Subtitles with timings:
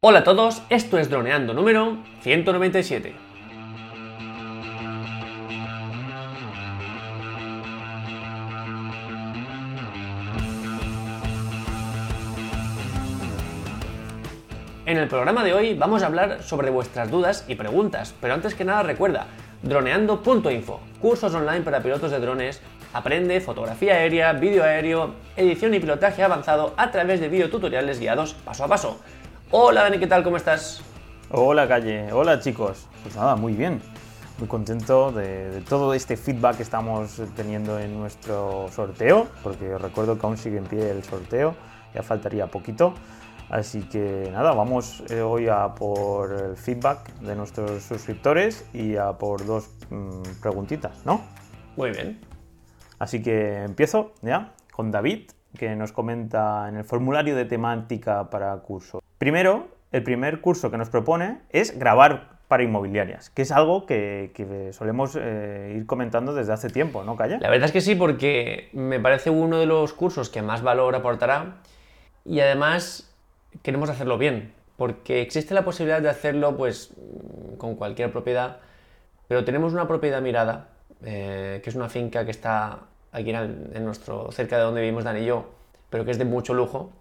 [0.00, 3.16] Hola a todos, esto es Droneando número 197.
[14.86, 18.54] En el programa de hoy vamos a hablar sobre vuestras dudas y preguntas, pero antes
[18.54, 19.26] que nada recuerda,
[19.64, 22.62] droneando.info, cursos online para pilotos de drones,
[22.92, 28.62] aprende fotografía aérea, vídeo aéreo, edición y pilotaje avanzado a través de videotutoriales guiados paso
[28.62, 29.00] a paso.
[29.50, 30.22] Hola Dani, ¿qué tal?
[30.22, 30.82] ¿Cómo estás?
[31.30, 32.86] Hola Calle, hola chicos.
[33.02, 33.80] Pues nada, muy bien.
[34.38, 40.18] Muy contento de, de, todo este feedback que estamos teniendo en nuestro sorteo, porque recuerdo
[40.18, 41.54] que aún sigue en pie el sorteo,
[41.94, 42.92] ya faltaría poquito.
[43.48, 49.14] Así que nada, vamos eh, hoy a por el feedback de nuestros suscriptores y a
[49.14, 51.22] por dos mmm, preguntitas, ¿no?
[51.74, 52.20] Muy bien.
[52.98, 58.54] Así que empiezo ya con David, que nos comenta en el formulario de temática para
[58.58, 59.00] curso.
[59.18, 64.70] Primero, el primer curso que nos propone es grabar para inmobiliarias, que es algo que,
[64.72, 67.38] solemos eh, ir comentando desde hace tiempo, ¿no, Calla?
[67.40, 70.94] La verdad es que sí, porque me parece uno de los cursos que más valor
[70.94, 71.56] aportará
[72.24, 73.14] y además
[73.62, 76.94] queremos hacerlo bien, porque existe la posibilidad de hacerlo pues
[77.58, 78.58] con cualquier propiedad,
[79.26, 80.68] pero tenemos una propiedad mirada,
[81.04, 82.78] eh, que es una finca que está
[83.12, 85.50] aquí en, en, nuestro, cerca de donde vivimos Dan y yo,
[85.90, 86.92] pero que es de mucho lujo,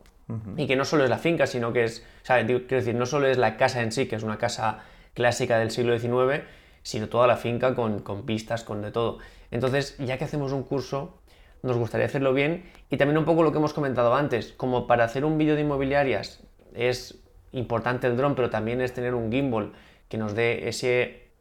[0.58, 3.38] y que no solo es la finca, sino que es, quiero decir, no solo es
[3.38, 4.80] la casa en sí, que es una casa
[5.14, 6.44] clásica del siglo XIX,
[6.84, 9.20] sino toda la finca con, con pistas, con de todo.
[9.52, 11.22] Entonces, ya que hacemos un curso,
[11.64, 15.06] nos gustaría hacerlo bien y también un poco lo que hemos comentado antes, como para
[15.06, 17.20] hacer un vídeo de inmobiliarias es
[17.52, 19.74] importante el dron, pero también es tener un gimbal
[20.08, 21.32] que nos dé ese,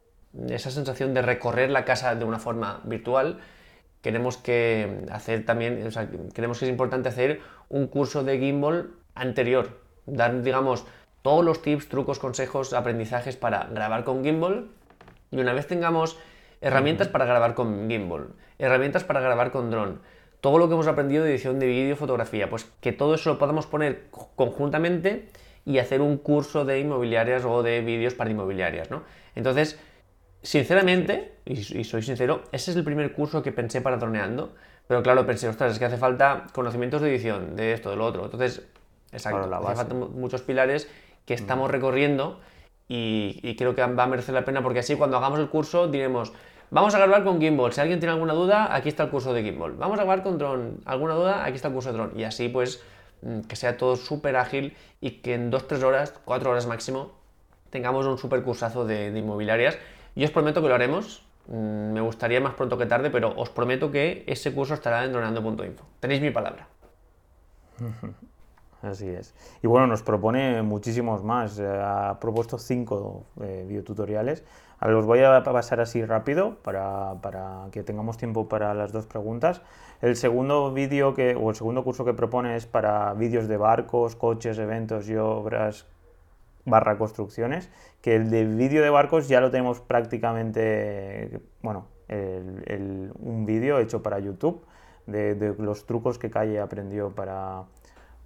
[0.49, 3.39] esa sensación de recorrer la casa de una forma virtual.
[4.07, 8.91] Queremos que hacer también, o sea, creemos que es importante hacer un curso de gimbal
[9.17, 10.87] anterior, dar, digamos,
[11.23, 14.69] todos los tips, trucos, consejos, aprendizajes para grabar con gimbal
[15.33, 16.21] y una vez tengamos
[16.61, 18.29] herramientas para grabar con gimbal,
[18.61, 19.99] herramientas para grabar con dron,
[20.41, 23.31] todo lo que hemos aprendido de edición de vídeo y fotografía, pues que todo eso
[23.31, 24.05] lo podamos poner
[24.37, 25.27] conjuntamente
[25.65, 29.03] y hacer un curso de inmobiliarias o de vídeos para inmobiliarias, ¿no?
[29.35, 29.81] Entonces,
[30.43, 34.55] sinceramente, y, y, soy sincero, ese es el primer curso que pensé para Droneando,
[34.87, 38.05] pero claro, pensé, ostras, es que hace falta conocimientos de edición, de esto, de lo
[38.05, 38.25] otro.
[38.25, 38.63] Entonces,
[39.13, 40.89] exacto, hace falta muchos pilares
[41.25, 42.41] que estamos recorriendo
[42.89, 45.89] y, y creo que va a merecer la pena porque así cuando hagamos el curso
[45.89, 46.33] diremos,
[46.71, 47.73] Vamos a grabar con gimbal.
[47.73, 49.73] Si alguien tiene alguna duda, aquí está el curso de gimbal.
[49.75, 50.81] Vamos a grabar con dron.
[50.85, 51.45] ¿Alguna duda?
[51.45, 52.19] Aquí está el curso de dron.
[52.19, 52.83] Y así, pues,
[53.23, 57.13] mm, que sea todo súper ágil y que en 2-3 horas, 4 horas máximo,
[57.71, 59.79] tengamos un súper cursazo de, de, inmobiliarias.
[60.17, 61.23] Yo os prometo que lo haremos.
[61.49, 65.13] Mm, me gustaría más pronto que tarde, pero os prometo que ese curso estará en
[65.13, 65.85] droneando.info.
[66.01, 66.69] Tenéis mi palabra.
[68.83, 69.35] Así es.
[69.63, 71.59] Y bueno, nos propone muchísimos más.
[71.59, 74.45] Eh, ha propuesto cinco eh, videotutoriales.
[74.81, 79.63] Los voy a pasar así rápido para, para, que tengamos tiempo para las dos preguntas.
[80.03, 84.17] El segundo vídeo que, o el segundo curso que propone es para vídeos de barcos,
[84.17, 85.87] coches, eventos y obras
[86.67, 87.71] barra construcciones.
[88.03, 93.79] Que el de vídeo de barcos ya lo tenemos prácticamente, bueno, el, el, un vídeo
[93.79, 94.63] hecho para YouTube
[95.07, 97.65] de, de los trucos que Calle aprendió para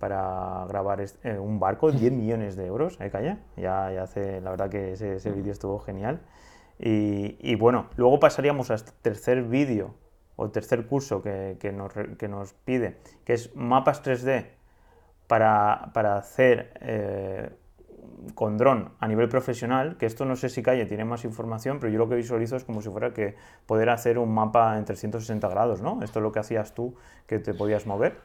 [0.00, 3.38] para grabar este, eh, un barco, 10 millones de euros, ¿eh, Calla?
[3.56, 6.20] Ya, ya hace, la verdad que ese, ese vídeo estuvo genial.
[6.80, 9.94] Y, y, bueno, luego pasaríamos al tercer vídeo
[10.36, 14.46] o tercer curso que, que, nos, que, nos, pide, que es mapas 3D
[15.26, 17.50] para, para hacer eh,
[18.34, 21.92] con dron a nivel profesional, que esto no sé si Calle tiene más información, pero
[21.92, 25.48] yo lo que visualizo es como si fuera que poder hacer un mapa en 360
[25.48, 26.02] grados, ¿no?
[26.02, 26.94] Esto es lo que hacías tú,
[27.26, 28.18] que te podías mover.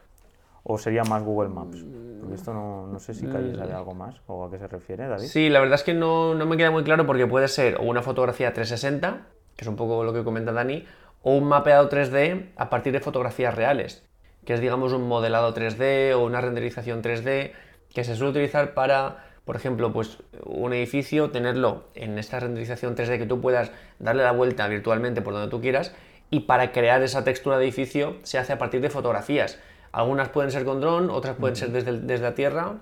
[0.68, 1.86] ¿O sería más Google Maps?
[2.20, 5.08] Porque esto no, no sé si Calle sabe algo más o a qué se refiere,
[5.08, 5.28] David.
[5.28, 8.02] Sí, la verdad es que no, no, me queda muy claro porque puede ser una
[8.02, 10.84] fotografía 360, que es un poco lo que comenta Dani,
[11.22, 14.08] o un mapeado 3D a partir de fotografías reales,
[14.44, 17.52] que es digamos un modelado 3D o una renderización 3D
[17.94, 23.20] que se suele utilizar para, por ejemplo, pues un edificio, tenerlo en esta renderización 3D
[23.20, 25.94] que tú puedas darle la vuelta virtualmente por donde tú quieras
[26.32, 29.60] y para crear esa textura de edificio se hace a partir de fotografías.
[29.92, 32.78] Algunas pueden ser con dron, otras pueden ser desde, desde, la tierra.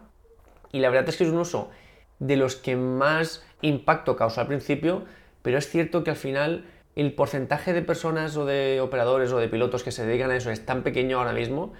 [0.72, 1.70] Y la verdad es que es un uso
[2.20, 5.04] de los que más impacto causa al principio,
[5.42, 6.66] pero es cierto que al final
[6.96, 10.50] el porcentaje de personas o de operadores o de pilotos que se dedican a eso
[10.50, 11.74] es tan pequeño ahora mismo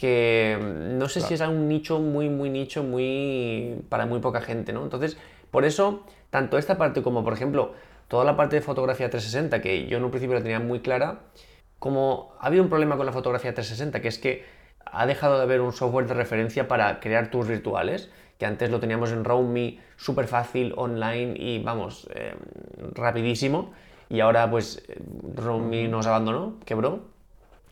[0.00, 1.28] que no sé claro.
[1.28, 4.82] si es un nicho muy, muy nicho, muy para muy poca gente, ¿no?
[4.82, 5.18] Entonces,
[5.50, 7.74] por eso, tanto esta parte como, por ejemplo,
[8.08, 11.20] toda la parte de fotografía 360, que yo en un principio la tenía muy clara,
[11.78, 14.46] como ha habido un problema con la fotografía 360, que es que
[14.86, 18.08] ha dejado de haber un software de referencia para crear tours virtuales,
[18.38, 22.34] que antes lo teníamos en RoamMe, súper fácil, online y vamos, eh,
[22.94, 23.72] rapidísimo.
[24.08, 24.82] Y ahora pues
[25.36, 27.00] RoamMe nos abandonó, quebró.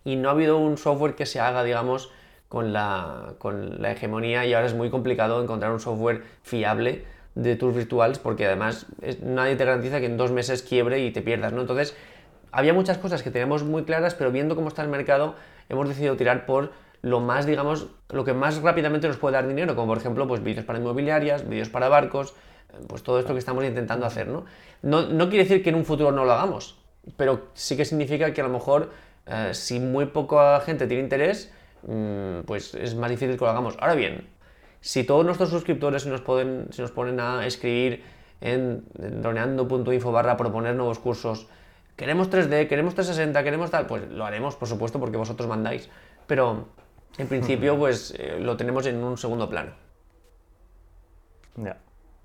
[0.04, 2.12] Y no ha habido un software que se haga, digamos,
[2.48, 7.04] con la, con la hegemonía y ahora es muy complicado encontrar un software fiable
[7.34, 8.86] de tours virtuales porque además
[9.22, 11.60] nadie te garantiza que en dos meses quiebre y te pierdas, ¿no?
[11.60, 11.96] Entonces,
[12.50, 15.34] había muchas cosas que teníamos muy claras, pero viendo cómo está el mercado,
[15.68, 16.72] hemos decidido tirar por
[17.02, 20.42] lo más, digamos, lo que más rápidamente nos puede dar dinero, como por ejemplo, pues
[20.42, 22.34] vídeos para inmobiliarias, vídeos para barcos,
[22.88, 24.44] pues todo esto que estamos intentando hacer, ¿no?
[24.82, 26.78] No, no quiere decir que en un futuro no lo hagamos,
[27.16, 28.90] pero sí que significa que a lo mejor,
[29.26, 31.52] eh, si muy poca gente tiene interés,
[32.46, 33.76] pues es más difícil que lo hagamos.
[33.80, 34.28] Ahora bien,
[34.80, 38.04] si todos nuestros suscriptores se nos, pueden, se nos ponen a escribir
[38.40, 41.48] en, droneando.info barra proponer nuevos cursos,
[41.96, 45.88] queremos 3D, queremos 360, queremos tal, pues lo haremos, por supuesto, porque vosotros mandáis.
[46.26, 46.68] Pero
[47.16, 49.72] en principio, pues eh, lo tenemos en un segundo plano.
[51.56, 51.78] Ya,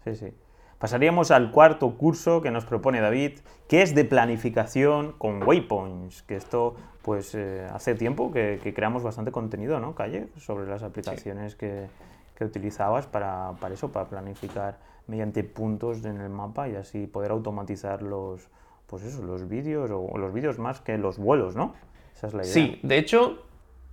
[0.03, 0.33] sí, sí.
[0.83, 3.39] Pasaríamos al cuarto curso que nos propone David,
[3.69, 9.31] que es de planificación con waypoints, que esto pues eh, hace tiempo que, creamos bastante
[9.31, 10.27] contenido, ¿no, Calle?
[10.35, 11.87] Sobre las aplicaciones que,
[12.35, 14.77] que, utilizabas para, para, eso, para planificar
[15.07, 18.49] mediante puntos en el mapa y así poder automatizar los,
[18.85, 21.75] pues eso, los vídeos o, los vídeos más que los vuelos, ¿no?
[22.13, 22.53] Esa es la idea.
[22.53, 23.41] Sí, de hecho,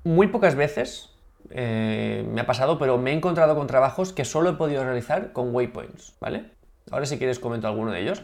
[0.03, 1.17] muy pocas veces
[1.51, 5.33] eh, me ha pasado, pero me he encontrado con trabajos que solo he podido realizar
[5.33, 6.59] con waypoints, ¿vale?
[6.91, 8.23] Ahora si quieres comento alguno de ellos.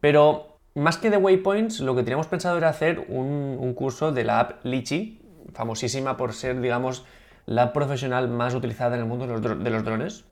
[0.00, 4.40] Pero más que de waypoints, lo que teníamos pensado era hacer un, curso de la
[4.40, 5.20] app Litchi,
[5.52, 7.04] famosísima por ser, digamos,
[7.46, 10.24] la profesional más utilizada en el mundo de los, drones,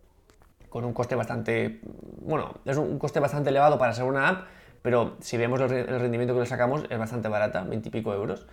[0.68, 1.80] con un coste bastante,
[2.22, 4.46] bueno, es un coste bastante elevado para ser una app,
[4.80, 8.46] pero si vemos el, rendimiento que le sacamos es bastante barata, 20 y pico euros.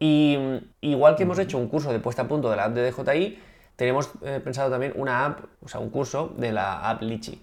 [0.00, 0.38] Y
[0.80, 3.38] igual que hemos hecho un curso de puesta a punto de la app de DJI,
[3.76, 7.40] tenemos eh, pensado también una app, o sea, un curso de la app Litchi.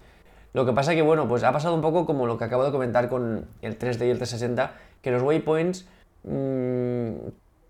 [0.56, 2.72] Lo que pasa que, bueno, pues ha pasado un poco como lo que acabo de
[2.72, 4.72] comentar con el 3D y el 360,
[5.02, 5.86] que los waypoints,
[6.24, 7.10] mm,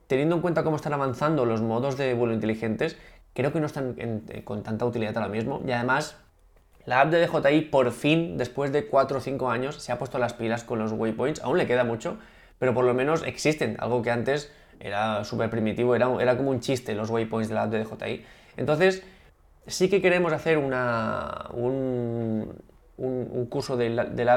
[0.06, 2.96] teniendo en cuenta cómo están avanzando los modos de vuelo inteligentes,
[3.34, 3.96] creo que no están
[4.44, 5.62] con tanta utilidad ahora mismo.
[5.66, 6.16] Y además,
[6.84, 10.18] la app de DJI por fin, después de 4 o 5 años, se ha puesto
[10.18, 11.42] las pilas con los waypoints.
[11.42, 12.18] Aún le queda mucho,
[12.60, 16.60] pero por lo menos existen, algo que antes era súper primitivo, era, era como un
[16.60, 18.24] chiste los waypoints de la app de DJI.
[18.56, 19.02] Entonces,
[19.66, 22.54] sí que queremos hacer una, un,
[22.98, 24.36] un, curso de la, de la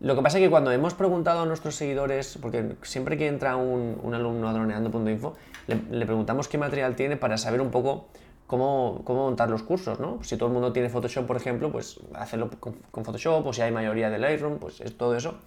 [0.00, 3.56] Lo que pasa es que cuando hemos preguntado a nuestros seguidores, porque siempre que entra
[3.56, 5.34] un, un alumno a droneando.info,
[5.66, 8.08] le, le, preguntamos qué material tiene para saber un poco
[8.46, 10.22] cómo, cómo, montar los cursos, ¿no?
[10.22, 13.72] Si todo el mundo tiene Photoshop, por ejemplo, pues hacerlo con, Photoshop, o si hay
[13.72, 15.38] mayoría de Lightroom, pues es todo eso.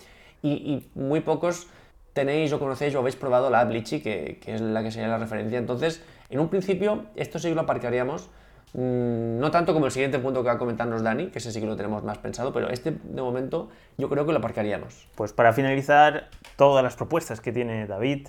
[0.41, 1.67] Y, muy pocos
[2.13, 5.19] tenéis o conocéis o habéis probado la app que, que es la que sería la
[5.19, 5.59] referencia.
[5.59, 8.29] Entonces, en un principio, esto sí lo aparcaríamos
[8.73, 11.65] no tanto como el siguiente punto que va a comentarnos Dani, que ese sí que
[11.65, 15.07] lo tenemos más pensado, pero este de momento yo creo que lo aparcaríamos.
[15.15, 18.27] Pues para finalizar, todas las propuestas que tiene David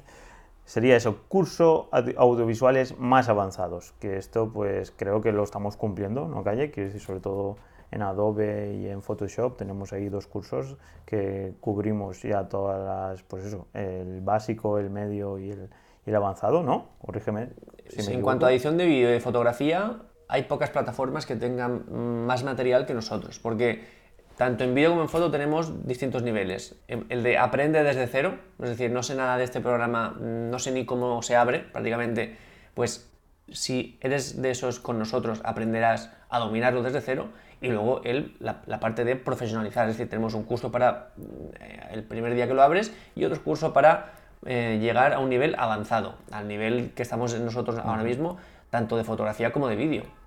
[0.64, 6.44] sería eso, curso audiovisuales más avanzados, que esto pues creo que lo estamos cumpliendo, ¿no,
[6.44, 6.70] Calle?
[6.70, 7.56] Que sobre todo
[7.90, 10.76] en Adobe y en Photoshop tenemos ahí dos cursos
[11.06, 15.70] que cubrimos ya todas las, pues eso, el básico, el medio y el,
[16.06, 16.88] y el avanzado, ¿no?
[17.00, 17.48] Corrígeme.
[17.96, 22.44] en cuanto a edición de vídeo y de fotografía, hay pocas plataformas que tengan más
[22.44, 23.84] material que nosotros, porque
[24.36, 26.76] tanto en vídeo como en foto tenemos distintos niveles.
[26.86, 30.58] Em, el de aprende desde cero, es decir, no sé nada de este programa, no
[30.58, 32.36] sé ni cómo se abre, prácticamente,
[32.74, 33.10] pues
[33.50, 37.30] si eres de esos con nosotros, aprenderás a dominarlo desde cero.
[37.60, 41.08] Y luego el, la, parte de profesionalizar, es decir, tenemos un curso para
[41.58, 44.12] eh, el primer día que lo abres y otro curso para
[44.46, 48.36] eh, llegar a un nivel avanzado, al nivel que estamos nosotros ahora mismo,
[48.70, 50.17] tanto de fotografía como de vídeo.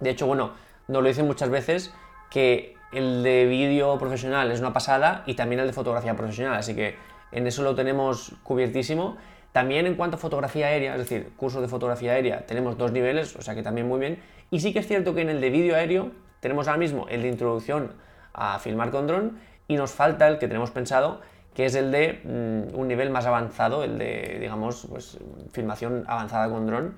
[0.00, 0.52] De hecho, bueno,
[0.88, 1.92] nos lo dicen muchas veces
[2.30, 6.74] que el de vídeo profesional es una pasada y también el de fotografía profesional, así
[6.74, 6.96] que
[7.32, 9.16] en eso lo tenemos cubiertísimo.
[9.52, 13.34] También en cuanto a fotografía aérea, es decir, curso de fotografía aérea, tenemos dos niveles,
[13.36, 14.18] o sea que también muy bien.
[14.50, 16.10] Y sí que es cierto que en el de vídeo aéreo
[16.40, 17.92] tenemos ahora mismo el de introducción
[18.34, 21.20] a filmar con dron y nos falta el que tenemos pensado,
[21.54, 25.18] que es el de mm, un nivel más avanzado, el de, digamos, pues,
[25.52, 26.94] filmación avanzada con dron,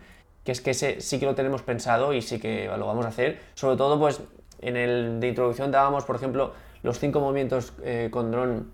[0.49, 3.11] que es que ese sí que lo tenemos pensado y sí que lo vamos a
[3.11, 3.38] hacer.
[3.52, 4.23] Sobre todo, pues
[4.62, 8.73] en el de introducción dábamos, por ejemplo, los cinco movimientos eh, con dron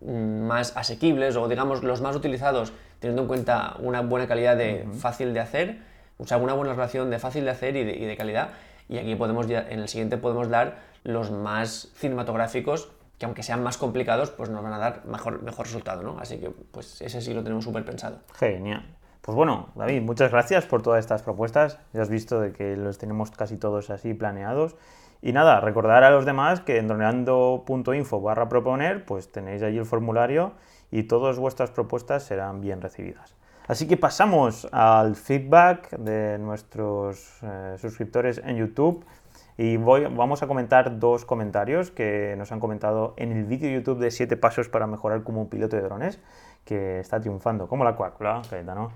[0.00, 4.88] mm, más asequibles o digamos los más utilizados teniendo en cuenta una buena calidad de
[4.98, 5.82] fácil de hacer,
[6.16, 8.52] o sea, una buena relación de fácil de hacer y de, calidad.
[8.88, 13.76] Y aquí podemos, en el siguiente podemos dar los más cinematográficos que aunque sean más
[13.76, 16.18] complicados, pues nos van a dar mejor, mejor resultado, ¿no?
[16.18, 18.20] Así que pues ese sí lo tenemos súper pensado.
[18.38, 18.86] Genial.
[19.24, 21.78] Pues bueno, David, muchas gracias por todas estas propuestas.
[21.94, 24.76] Ya has visto de que los tenemos casi todos así planeados.
[25.22, 29.86] Y nada, recordar a los demás que en droneando.info barra proponer, pues tenéis allí el
[29.86, 30.52] formulario
[30.90, 33.34] y todas vuestras propuestas serán bien recibidas.
[33.66, 39.06] Así que pasamos al feedback de nuestros eh, suscriptores en YouTube
[39.56, 43.98] y voy, vamos a comentar dos comentarios que nos han comentado en el vídeo YouTube
[43.98, 46.20] de 7 pasos para mejorar como un piloto de drones,
[46.64, 48.42] que está triunfando como la cuácula,
[48.74, 48.92] ¿no?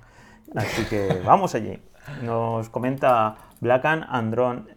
[0.56, 1.80] Así que vamos allí.
[2.22, 4.68] Nos comenta Blackan Andron,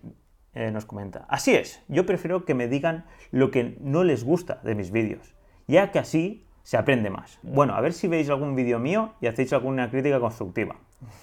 [0.53, 4.59] eh, nos comenta, así es, yo prefiero que me digan lo que no les gusta
[4.63, 5.33] de mis vídeos,
[5.65, 7.39] ya que así se aprende más.
[7.41, 10.75] Bueno, a ver si veis algún vídeo mío y hacéis alguna crítica constructiva.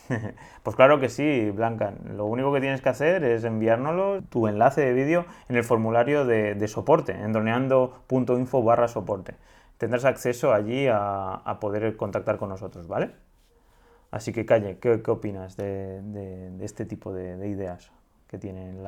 [0.63, 1.93] pues claro que sí, Blanca.
[2.05, 6.25] Lo único que tienes que hacer es enviárnoslo, tu enlace de vídeo, en el formulario
[6.25, 9.35] de, soporte, en droneando.info barra soporte.
[9.77, 13.13] Tendrás acceso allí a, poder contactar con nosotros, ¿vale?
[14.11, 17.93] Así que Calle, ¿qué, opinas de, este tipo de ideas?
[18.29, 18.83] que tienen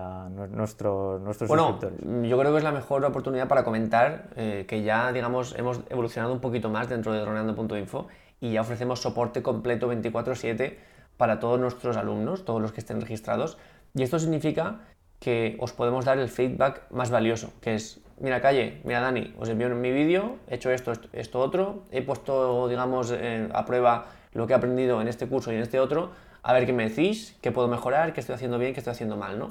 [0.52, 5.12] nuestro, nuestros bueno, Yo creo que es la mejor oportunidad para comentar eh, que ya,
[5.12, 8.06] digamos, hemos evolucionado un poquito más dentro de droneando.info
[8.40, 10.78] y ya ofrecemos soporte completo 24/7
[11.16, 13.58] para todos nuestros alumnos, todos los que estén registrados.
[13.94, 14.80] Y esto significa
[15.18, 19.48] que os podemos dar el feedback más valioso, que es, mira Calle, mira Dani, os
[19.48, 23.12] envío mi vídeo, he hecho esto, esto, otro, he puesto, digamos,
[23.52, 26.64] a prueba lo que he aprendido en este curso y en este otro, a ver
[26.64, 29.50] qué me decís, qué puedo mejorar, qué estoy haciendo bien, qué estoy haciendo mal, ¿no?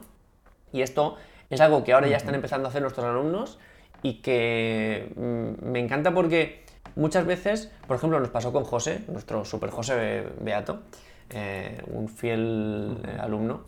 [0.72, 1.18] Y esto
[1.50, 3.60] es algo que ahora ya están empezando a hacer nuestros alumnos
[4.02, 6.64] y que mm, me encanta porque
[6.96, 10.82] muchas veces, por ejemplo, nos pasó con José, nuestro super José Beato,
[11.30, 13.62] eh, un fiel eh, alumno,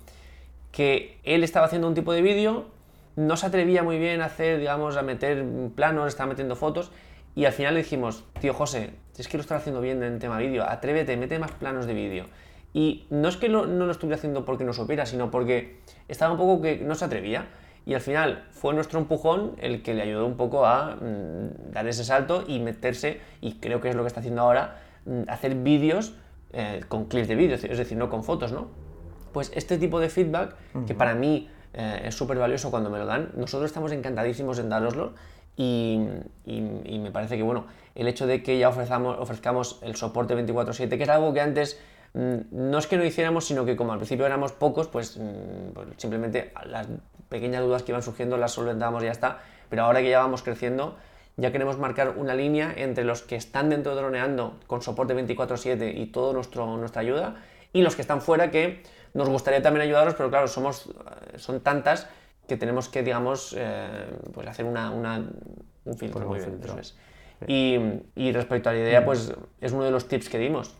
[0.71, 2.65] que él estaba haciendo un tipo de vídeo,
[3.15, 6.91] no se atrevía muy bien a hacer, digamos, a meter planos, estaba metiendo fotos,
[7.35, 10.37] y al final le dijimos, tío José, es que lo estás haciendo bien en tema
[10.37, 12.25] vídeo, atrévete, mete más planos de vídeo.
[12.73, 16.37] Y no es que no, lo estuviera haciendo porque no supiera, sino porque estaba un
[16.37, 17.47] poco que no se atrevía.
[17.85, 21.87] Y al final fue nuestro empujón el que le ayudó un poco a mm, dar
[21.87, 25.55] ese salto y meterse, y creo que es lo que está haciendo ahora, mm, hacer
[25.55, 26.13] vídeos
[26.53, 28.67] eh, con clips de vídeos, es decir, no con fotos, ¿no?
[29.31, 33.05] Pues este tipo de feedback, que para mí eh, es súper valioso cuando me lo
[33.05, 35.13] dan, nosotros estamos encantadísimos en daroslo
[35.55, 36.01] y,
[36.45, 40.97] y, me parece que, bueno, el hecho de que ya ofrezcamos, ofrezcamos el soporte 24/7,
[40.97, 41.79] que es algo que antes
[42.13, 45.17] Mm, no es que no hiciéramos, sino que como al principio éramos pocos, pues,
[45.73, 46.87] pues, simplemente las
[47.31, 49.39] pequeñas dudas que iban surgiendo las solventábamos y ya está.
[49.69, 50.97] Pero ahora que ya vamos creciendo,
[51.37, 55.93] ya queremos marcar una línea entre los que están dentro de Droneando con soporte 24/7
[55.95, 57.37] y toda nuestra ayuda
[57.73, 58.83] y los que están fuera que
[59.13, 62.07] nos gustaría también ayudaros, pero claro, somos, eh, son tantas
[62.47, 63.87] que tenemos que, digamos, eh,
[64.33, 66.27] pues hacer una, un filtro.
[66.27, 69.05] Pues muy bien, Y, y, respecto a la idea, mm.
[69.05, 70.75] pues es uno de los tips que dimos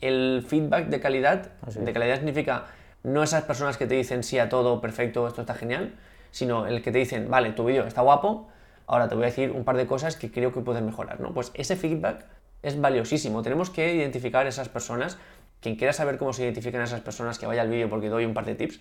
[0.00, 2.66] el feedback de calidad, de calidad significa
[3.02, 5.94] no esas personas que te dicen sí a todo, perfecto, esto está genial,
[6.30, 8.48] sino el que te dicen, vale, tu vídeo está guapo,
[8.86, 11.32] ahora te voy a decir un par de cosas que creo que puedes mejorar, ¿no?
[11.32, 12.24] Pues ese feedback
[12.62, 13.42] es valiosísimo.
[13.42, 15.18] Tenemos que identificar esas personas.
[15.60, 18.34] Quien quiera saber cómo se identifican esas personas, que vaya al vídeo porque doy un
[18.34, 18.80] par de tips.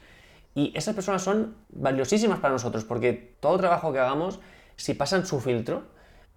[0.56, 4.40] Y esas personas son valiosísimas para nosotros porque todo trabajo que hagamos,
[4.76, 5.84] si pasan su filtro,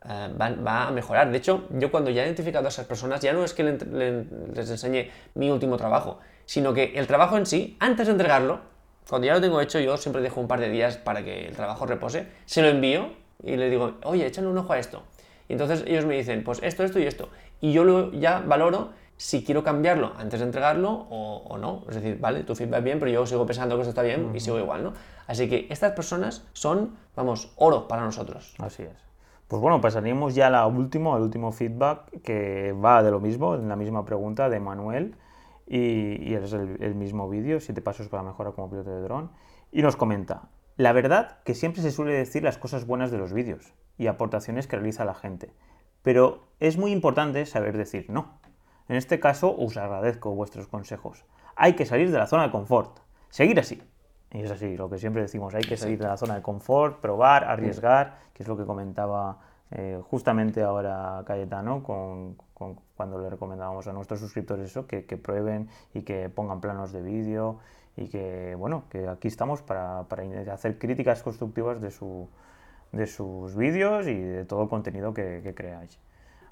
[0.04, 1.30] eh, va, a mejorar.
[1.30, 4.70] De hecho, yo cuando ya he identificado a esas personas, ya no es que les
[4.70, 8.60] enseñe mi último trabajo, sino que el trabajo en sí, antes de entregarlo,
[9.08, 11.56] cuando ya lo tengo hecho, yo siempre dejo un par de días para que el
[11.56, 13.10] trabajo repose, se lo envío
[13.42, 15.02] y le digo, oye, échale un ojo a esto.
[15.48, 17.28] Y entonces ellos me dicen, pues esto, esto y esto.
[17.60, 21.84] Y yo lo, ya valoro si quiero cambiarlo antes de entregarlo o, no.
[21.88, 24.40] Es decir, vale, tu feedback bien, pero yo sigo pensando que eso está bien y
[24.40, 24.92] sigo igual, ¿no?
[25.26, 28.54] Así que estas personas son, vamos, oro para nosotros.
[28.58, 28.96] Así es.
[29.48, 33.68] Pues bueno, pasaríamos ya al último, al último feedback que va de lo mismo, en
[33.68, 35.14] la misma pregunta de Manuel
[35.74, 39.30] y, es el, mismo vídeo, siete pasos para mejorar como piloto de dron.
[39.70, 43.32] Y nos comenta, la verdad que siempre se suele decir las cosas buenas de los
[43.32, 45.50] vídeos y aportaciones que realiza la gente,
[46.02, 48.38] pero es muy importante saber decir no.
[48.88, 51.24] En este caso os agradezco vuestros consejos.
[51.56, 52.98] Hay que salir de la zona de confort,
[53.30, 53.82] seguir así.
[54.30, 57.00] Y es así, lo que siempre decimos, hay que salir de la zona de confort,
[57.00, 59.38] probar, arriesgar, que es lo que comentaba
[59.70, 62.36] eh, justamente ahora Cayetano con,
[63.02, 67.58] cuando le recomendábamos a nuestros suscriptores eso, que, prueben y que pongan planos de vídeo
[67.96, 70.06] y que, bueno, que aquí estamos para,
[70.52, 72.28] hacer críticas constructivas de, su,
[72.92, 75.98] de sus vídeos y de todo el contenido que, que creáis.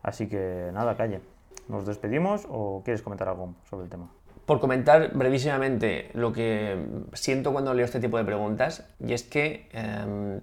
[0.03, 1.21] Así que nada, Calle,
[1.69, 4.11] ¿nos despedimos o quieres comentar algo sobre el tema?
[4.45, 6.77] por comentar brevísimamente lo que
[7.13, 10.41] siento cuando leo este tipo de preguntas, y es que, em,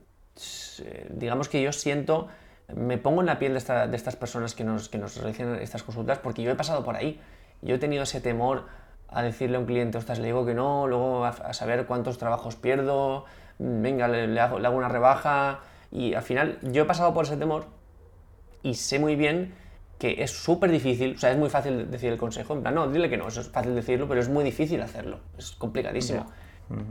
[1.10, 2.30] digamos que yo siento,
[2.76, 6.20] me pongo en la piel de, estas personas que nos, que nos realizan estas consultas,
[6.20, 7.20] porque yo he pasado por ahí.
[7.62, 8.66] Yo he tenido ese temor
[9.10, 12.56] a decirle a un cliente, ostras, le digo que no, luego a, saber cuántos trabajos
[12.56, 13.26] pierdo,
[13.58, 15.62] venga, le, hago, le hago una rebaja.
[15.92, 17.66] Y al final, yo he pasado por ese temor
[18.64, 19.54] y sé muy bien
[19.98, 22.88] que es súper difícil, o sea, es muy fácil decir el consejo, en plan, no,
[22.88, 26.28] dile que no, eso es fácil decirlo, pero es muy difícil hacerlo, es complicadísimo.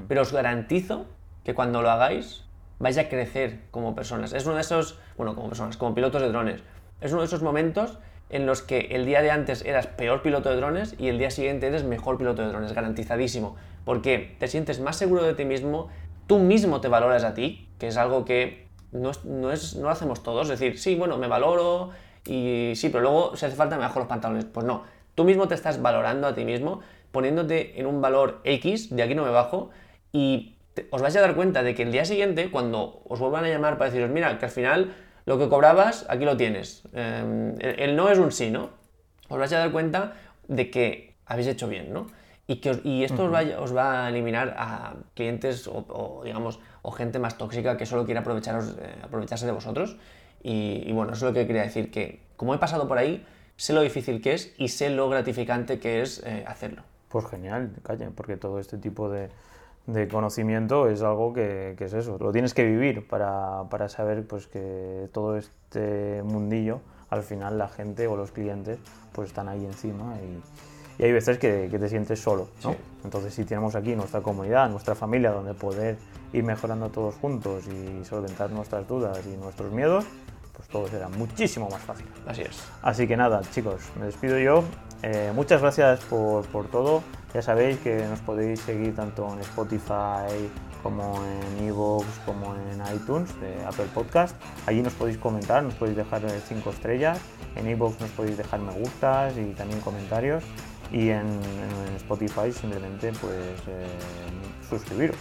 [0.08, 1.06] Pero os garantizo
[1.44, 2.45] que cuando lo hagáis
[2.78, 4.32] vais a crecer como personas.
[4.32, 6.62] Es uno de esos, bueno, como personas, como pilotos de drones,
[7.00, 10.50] es uno de esos momentos en los que el día de antes eras peor piloto
[10.50, 14.80] de drones y el día siguiente eres mejor piloto de drones, garantizadísimo, porque te sientes
[14.80, 15.88] más seguro de ti mismo,
[16.26, 19.90] tú mismo te valoras a ti, que es algo que no, no, es, no lo
[19.90, 21.90] hacemos todos, es decir, sí, bueno, me valoro,
[22.26, 24.44] y sí, pero luego si hace falta me bajo los pantalones.
[24.44, 24.82] Pues no,
[25.14, 26.80] tú mismo te estás valorando a ti mismo,
[27.12, 29.70] poniéndote en un valor X, de aquí no me bajo,
[30.12, 30.55] y
[30.90, 33.78] os vais a dar cuenta de que el día siguiente, cuando os vuelvan a llamar
[33.78, 36.82] para deciros, mira, que al final lo que cobrabas, aquí lo tienes.
[36.92, 38.70] Em, el, no es un sí, ¿no?
[39.28, 40.14] Os vais a dar cuenta
[40.48, 42.06] de que habéis hecho bien, ¿no?
[42.46, 47.36] Y, que y esto os, va, a eliminar a clientes o, digamos, o gente más
[47.36, 49.96] tóxica que solo quiere aprovecharos, eh, aprovecharse de vosotros
[50.44, 53.72] y, bueno, eso es lo que quería decir, que como he pasado por ahí, sé
[53.72, 56.82] lo difícil que es y sé lo gratificante que es eh, hacerlo.
[57.08, 59.28] Pues genial, calle, porque todo este tipo de,
[59.86, 64.26] de conocimiento es algo que, que, es eso, lo tienes que vivir para, para, saber
[64.26, 68.78] pues que todo este mundillo, al final la gente o los clientes
[69.12, 72.74] pues están ahí encima y, y hay veces que, que, te sientes solo, ¿no?
[73.04, 75.98] Entonces si tenemos aquí nuestra comunidad, nuestra familia donde poder
[76.32, 80.04] ir mejorando todos juntos y solventar nuestras dudas y nuestros miedos,
[80.56, 82.06] pues todo será muchísimo más fácil.
[82.26, 82.62] Así es.
[82.82, 84.64] Así que nada, chicos, me despido yo.
[85.02, 87.02] Eh, muchas gracias por, por, todo.
[87.36, 90.48] Ya sabéis que nos podéis seguir tanto en Spotify
[90.82, 91.20] como
[91.58, 94.34] en Evox, como en iTunes, de Apple Podcast.
[94.64, 97.18] Allí nos podéis comentar, nos podéis dejar 5 estrellas.
[97.54, 100.44] En Evox nos podéis dejar me gustas y también comentarios.
[100.90, 103.86] Y en, en Spotify simplemente pues eh,
[104.70, 105.18] suscribiros.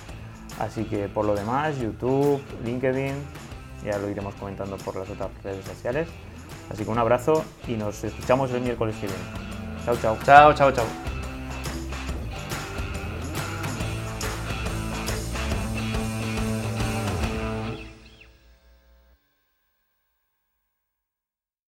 [0.57, 3.13] Así que por lo demás, YouTube, LinkedIn,
[3.83, 6.07] ya lo iremos comentando por las otras redes sociales.
[6.71, 9.23] Así que un abrazo y nos escuchamos el miércoles que viene.
[9.83, 10.17] Chao, chao.
[10.23, 11.14] Chao, chao, chao.